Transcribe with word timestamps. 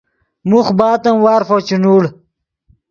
موخ 0.49 0.67
بعد 0.79 1.01
ام 1.09 1.17
وارفو 1.25 1.57
چے 1.67 1.75
نوڑ 1.83 2.03